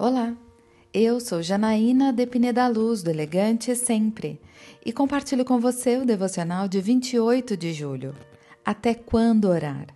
Olá, 0.00 0.32
eu 0.94 1.18
sou 1.18 1.42
Janaína 1.42 2.12
de 2.12 2.24
Pineda 2.24 2.68
Luz, 2.68 3.02
do 3.02 3.10
Elegante 3.10 3.74
Sempre, 3.74 4.40
e 4.86 4.92
compartilho 4.92 5.44
com 5.44 5.58
você 5.58 5.96
o 5.96 6.06
devocional 6.06 6.68
de 6.68 6.80
28 6.80 7.56
de 7.56 7.72
julho. 7.72 8.14
Até 8.64 8.94
quando 8.94 9.46
orar? 9.46 9.88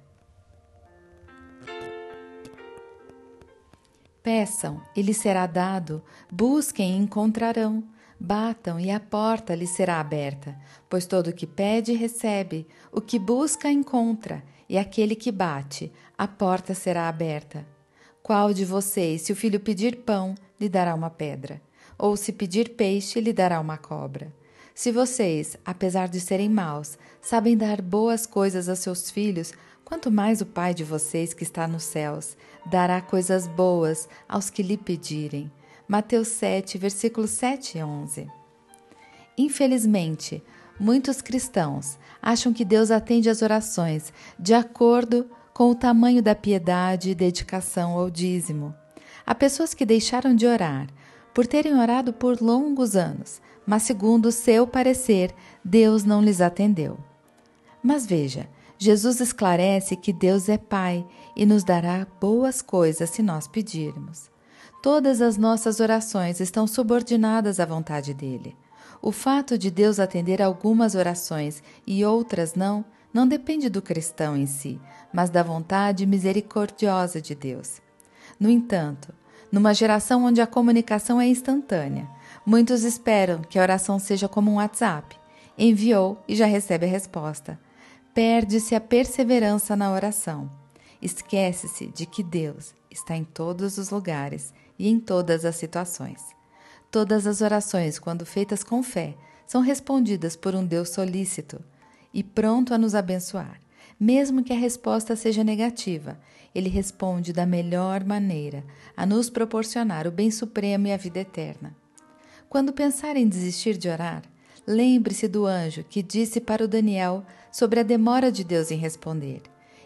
Peçam 4.24 4.82
e 4.96 5.02
lhes 5.02 5.18
será 5.18 5.46
dado, 5.46 6.02
busquem 6.28 6.94
e 6.94 6.98
encontrarão, 6.98 7.84
batam 8.18 8.80
e 8.80 8.90
a 8.90 8.98
porta 8.98 9.54
lhes 9.54 9.70
será 9.70 10.00
aberta, 10.00 10.58
pois 10.90 11.06
todo 11.06 11.28
o 11.28 11.32
que 11.32 11.46
pede 11.46 11.92
recebe, 11.92 12.66
o 12.90 13.00
que 13.00 13.20
busca 13.20 13.70
encontra, 13.70 14.42
e 14.68 14.76
aquele 14.76 15.14
que 15.14 15.30
bate, 15.30 15.92
a 16.18 16.26
porta 16.26 16.74
será 16.74 17.08
aberta. 17.08 17.64
Qual 18.22 18.54
de 18.54 18.64
vocês, 18.64 19.22
se 19.22 19.32
o 19.32 19.36
filho 19.36 19.58
pedir 19.58 19.96
pão, 19.96 20.36
lhe 20.60 20.68
dará 20.68 20.94
uma 20.94 21.10
pedra? 21.10 21.60
Ou 21.98 22.16
se 22.16 22.32
pedir 22.32 22.70
peixe, 22.70 23.20
lhe 23.20 23.32
dará 23.32 23.58
uma 23.58 23.76
cobra? 23.76 24.32
Se 24.72 24.92
vocês, 24.92 25.56
apesar 25.64 26.08
de 26.08 26.20
serem 26.20 26.48
maus, 26.48 26.96
sabem 27.20 27.56
dar 27.56 27.82
boas 27.82 28.24
coisas 28.24 28.68
a 28.68 28.76
seus 28.76 29.10
filhos, 29.10 29.52
quanto 29.84 30.08
mais 30.08 30.40
o 30.40 30.46
Pai 30.46 30.72
de 30.72 30.84
vocês 30.84 31.34
que 31.34 31.42
está 31.42 31.66
nos 31.66 31.82
céus 31.82 32.36
dará 32.64 33.00
coisas 33.00 33.48
boas 33.48 34.08
aos 34.28 34.48
que 34.48 34.62
lhe 34.62 34.76
pedirem. 34.76 35.50
Mateus 35.88 36.28
7, 36.28 36.78
versículos 36.78 37.30
7 37.30 37.78
e 37.78 37.82
11. 37.82 38.30
Infelizmente, 39.36 40.40
muitos 40.78 41.20
cristãos 41.20 41.98
acham 42.22 42.52
que 42.52 42.64
Deus 42.64 42.92
atende 42.92 43.28
às 43.28 43.42
orações 43.42 44.12
de 44.38 44.54
acordo 44.54 45.24
com 45.24 45.41
com 45.52 45.70
o 45.70 45.74
tamanho 45.74 46.22
da 46.22 46.34
piedade 46.34 47.10
e 47.10 47.14
dedicação 47.14 47.92
ao 47.92 48.10
dízimo. 48.10 48.74
Há 49.26 49.34
pessoas 49.34 49.74
que 49.74 49.86
deixaram 49.86 50.34
de 50.34 50.46
orar 50.46 50.88
por 51.32 51.46
terem 51.46 51.78
orado 51.78 52.12
por 52.12 52.40
longos 52.40 52.94
anos, 52.96 53.40
mas, 53.66 53.84
segundo 53.84 54.26
o 54.26 54.32
seu 54.32 54.66
parecer, 54.66 55.34
Deus 55.64 56.04
não 56.04 56.22
lhes 56.22 56.40
atendeu. 56.40 56.98
Mas 57.82 58.06
veja, 58.06 58.48
Jesus 58.78 59.20
esclarece 59.20 59.96
que 59.96 60.12
Deus 60.12 60.48
é 60.48 60.58
Pai 60.58 61.06
e 61.36 61.46
nos 61.46 61.64
dará 61.64 62.06
boas 62.20 62.60
coisas 62.60 63.10
se 63.10 63.22
nós 63.22 63.46
pedirmos. 63.46 64.30
Todas 64.82 65.20
as 65.20 65.36
nossas 65.36 65.78
orações 65.78 66.40
estão 66.40 66.66
subordinadas 66.66 67.60
à 67.60 67.64
vontade 67.64 68.12
dele. 68.12 68.56
O 69.00 69.12
fato 69.12 69.56
de 69.56 69.70
Deus 69.70 70.00
atender 70.00 70.42
algumas 70.42 70.94
orações 70.94 71.62
e 71.86 72.04
outras 72.04 72.54
não 72.54 72.84
não 73.12 73.26
depende 73.26 73.68
do 73.68 73.82
cristão 73.82 74.36
em 74.36 74.46
si, 74.46 74.80
mas 75.12 75.28
da 75.28 75.42
vontade 75.42 76.06
misericordiosa 76.06 77.20
de 77.20 77.34
Deus. 77.34 77.82
No 78.40 78.48
entanto, 78.48 79.12
numa 79.50 79.74
geração 79.74 80.24
onde 80.24 80.40
a 80.40 80.46
comunicação 80.46 81.20
é 81.20 81.26
instantânea, 81.26 82.08
muitos 82.44 82.84
esperam 82.84 83.42
que 83.42 83.58
a 83.58 83.62
oração 83.62 83.98
seja 83.98 84.28
como 84.28 84.50
um 84.50 84.54
WhatsApp. 84.54 85.16
Enviou 85.58 86.22
e 86.26 86.34
já 86.34 86.46
recebe 86.46 86.86
a 86.86 86.88
resposta. 86.88 87.60
Perde-se 88.14 88.74
a 88.74 88.80
perseverança 88.80 89.76
na 89.76 89.92
oração. 89.92 90.50
Esquece-se 91.00 91.88
de 91.88 92.06
que 92.06 92.22
Deus 92.22 92.74
está 92.90 93.14
em 93.14 93.24
todos 93.24 93.76
os 93.76 93.90
lugares 93.90 94.54
e 94.78 94.88
em 94.88 94.98
todas 94.98 95.44
as 95.44 95.56
situações. 95.56 96.22
Todas 96.90 97.26
as 97.26 97.42
orações, 97.42 97.98
quando 97.98 98.24
feitas 98.24 98.64
com 98.64 98.82
fé, 98.82 99.14
são 99.46 99.60
respondidas 99.60 100.34
por 100.34 100.54
um 100.54 100.64
Deus 100.64 100.90
solícito 100.90 101.62
e 102.12 102.22
pronto 102.22 102.74
a 102.74 102.78
nos 102.78 102.94
abençoar. 102.94 103.60
Mesmo 103.98 104.42
que 104.42 104.52
a 104.52 104.56
resposta 104.56 105.14
seja 105.14 105.44
negativa, 105.44 106.18
ele 106.54 106.68
responde 106.68 107.32
da 107.32 107.46
melhor 107.46 108.04
maneira, 108.04 108.64
a 108.96 109.06
nos 109.06 109.30
proporcionar 109.30 110.06
o 110.06 110.10
bem 110.10 110.30
supremo 110.30 110.86
e 110.86 110.92
a 110.92 110.96
vida 110.96 111.20
eterna. 111.20 111.74
Quando 112.48 112.72
pensar 112.72 113.16
em 113.16 113.28
desistir 113.28 113.76
de 113.76 113.88
orar, 113.88 114.22
lembre-se 114.66 115.26
do 115.28 115.46
anjo 115.46 115.84
que 115.84 116.02
disse 116.02 116.40
para 116.40 116.64
o 116.64 116.68
Daniel 116.68 117.24
sobre 117.50 117.80
a 117.80 117.82
demora 117.82 118.30
de 118.30 118.44
Deus 118.44 118.70
em 118.70 118.76
responder. 118.76 119.40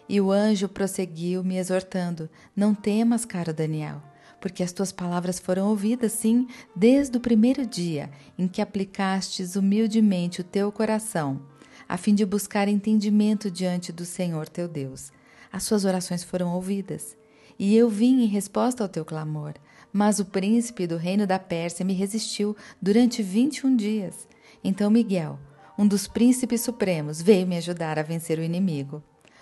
E 0.09 0.19
o 0.19 0.31
anjo 0.31 0.67
prosseguiu, 0.67 1.43
me 1.43 1.57
exortando: 1.57 2.29
Não 2.55 2.73
temas, 2.73 3.23
caro 3.23 3.53
Daniel, 3.53 4.01
porque 4.41 4.63
as 4.63 4.71
tuas 4.71 4.91
palavras 4.91 5.39
foram 5.39 5.69
ouvidas, 5.69 6.11
sim, 6.13 6.47
desde 6.75 7.17
o 7.17 7.21
primeiro 7.21 7.65
dia 7.65 8.09
em 8.37 8.47
que 8.47 8.61
aplicastes 8.61 9.55
humildemente 9.55 10.41
o 10.41 10.43
teu 10.43 10.71
coração 10.71 11.41
a 11.87 11.97
fim 11.97 12.13
de 12.13 12.25
buscar 12.25 12.67
entendimento 12.67 13.49
diante 13.49 13.91
do 13.91 14.05
Senhor 14.05 14.49
teu 14.49 14.67
Deus. 14.67 15.11
As 15.51 15.63
suas 15.63 15.85
orações 15.85 16.23
foram 16.23 16.53
ouvidas. 16.53 17.15
E 17.57 17.75
eu 17.75 17.89
vim 17.89 18.23
em 18.23 18.27
resposta 18.27 18.83
ao 18.83 18.89
teu 18.89 19.05
clamor. 19.05 19.53
Mas 19.91 20.19
o 20.19 20.25
príncipe 20.25 20.85
do 20.85 20.97
reino 20.97 21.25
da 21.25 21.39
Pérsia 21.39 21.85
me 21.85 21.93
resistiu 21.93 22.55
durante 22.81 23.23
vinte 23.23 23.57
e 23.57 23.67
um 23.67 23.75
dias. 23.75 24.27
Então 24.63 24.91
Miguel, 24.91 25.39
um 25.77 25.87
dos 25.87 26.07
príncipes 26.07 26.61
supremos, 26.61 27.21
veio 27.21 27.47
me 27.47 27.57
ajudar 27.57 27.97
a 27.97 28.03
vencer 28.03 28.37
o 28.37 28.43
inimigo. 28.43 29.01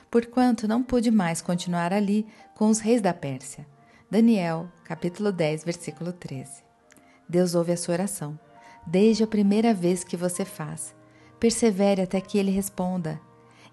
Porquanto 0.09 0.67
não 0.67 0.83
pude 0.83 1.09
mais 1.09 1.41
continuar 1.41 1.91
ali 1.91 2.25
com 2.53 2.69
os 2.69 2.79
reis 2.79 3.01
da 3.01 3.13
Pérsia. 3.13 3.65
Daniel, 4.09 4.69
capítulo 4.83 5.31
10, 5.31 5.63
versículo 5.63 6.13
13. 6.13 6.63
Deus 7.27 7.55
ouve 7.55 7.71
a 7.71 7.77
sua 7.77 7.95
oração, 7.95 8.39
desde 8.85 9.23
a 9.23 9.27
primeira 9.27 9.73
vez 9.73 10.03
que 10.03 10.15
você 10.15 10.45
faz. 10.45 10.95
Persevere 11.39 12.01
até 12.01 12.21
que 12.21 12.37
Ele 12.37 12.51
responda. 12.51 13.19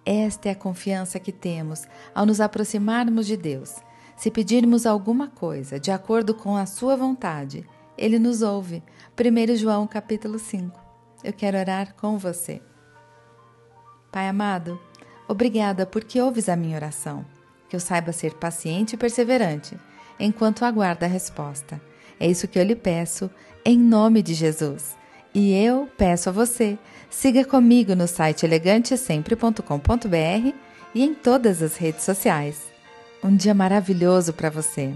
Esta 0.04 0.48
é 0.48 0.52
a 0.52 0.56
confiança 0.56 1.20
que 1.20 1.30
temos 1.30 1.86
ao 2.14 2.26
nos 2.26 2.40
aproximarmos 2.40 3.26
de 3.26 3.36
Deus. 3.36 3.76
Se 4.16 4.30
pedirmos 4.30 4.84
alguma 4.86 5.28
coisa 5.28 5.78
de 5.78 5.90
acordo 5.90 6.34
com 6.34 6.56
a 6.56 6.66
Sua 6.66 6.96
vontade, 6.96 7.66
Ele 7.96 8.18
nos 8.18 8.42
ouve. 8.42 8.82
1 9.18 9.56
João 9.56 9.86
capítulo 9.86 10.38
5. 10.38 10.78
Eu 11.22 11.32
quero 11.32 11.58
orar 11.58 11.94
com 11.94 12.18
você. 12.18 12.60
Pai 14.10 14.28
amado, 14.28 14.78
obrigada 15.28 15.86
porque 15.86 16.20
ouves 16.20 16.48
a 16.48 16.56
minha 16.56 16.76
oração. 16.76 17.24
Que 17.68 17.76
eu 17.76 17.80
saiba 17.80 18.12
ser 18.12 18.34
paciente 18.34 18.94
e 18.94 18.96
perseverante 18.98 19.78
enquanto 20.18 20.64
aguardo 20.64 21.04
a 21.04 21.08
resposta. 21.08 21.80
É 22.18 22.28
isso 22.28 22.46
que 22.46 22.58
eu 22.58 22.62
lhe 22.62 22.76
peço, 22.76 23.30
em 23.64 23.78
nome 23.78 24.22
de 24.22 24.34
Jesus. 24.34 24.96
E 25.34 25.54
eu 25.54 25.88
peço 25.96 26.28
a 26.28 26.32
você, 26.32 26.78
siga 27.08 27.44
comigo 27.44 27.94
no 27.94 28.06
site 28.06 28.44
elegantesempre.com.br 28.44 30.54
e 30.94 31.02
em 31.02 31.14
todas 31.14 31.62
as 31.62 31.76
redes 31.76 32.04
sociais. 32.04 32.70
Um 33.24 33.34
dia 33.34 33.54
maravilhoso 33.54 34.32
para 34.32 34.50
você! 34.50 34.92